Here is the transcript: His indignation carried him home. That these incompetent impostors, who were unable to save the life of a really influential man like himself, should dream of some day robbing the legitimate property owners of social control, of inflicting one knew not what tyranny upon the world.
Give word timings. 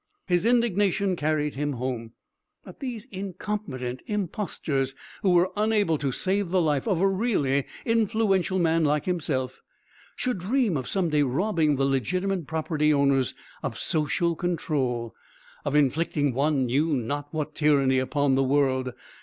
His 0.25 0.47
indignation 0.47 1.15
carried 1.15 1.53
him 1.53 1.73
home. 1.73 2.13
That 2.65 2.79
these 2.79 3.05
incompetent 3.11 4.01
impostors, 4.07 4.95
who 5.21 5.29
were 5.33 5.51
unable 5.55 5.99
to 5.99 6.11
save 6.11 6.49
the 6.49 6.59
life 6.59 6.87
of 6.87 6.99
a 7.01 7.07
really 7.07 7.65
influential 7.85 8.57
man 8.57 8.83
like 8.83 9.05
himself, 9.05 9.61
should 10.15 10.39
dream 10.39 10.75
of 10.75 10.87
some 10.87 11.09
day 11.09 11.21
robbing 11.21 11.75
the 11.75 11.85
legitimate 11.85 12.47
property 12.47 12.91
owners 12.91 13.35
of 13.61 13.77
social 13.77 14.35
control, 14.35 15.13
of 15.63 15.75
inflicting 15.75 16.33
one 16.33 16.65
knew 16.65 16.95
not 16.95 17.31
what 17.31 17.53
tyranny 17.53 17.99
upon 17.99 18.33
the 18.33 18.43
world. 18.43 18.93